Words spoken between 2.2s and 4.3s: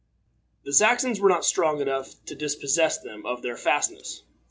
to dispossess them of their fastness.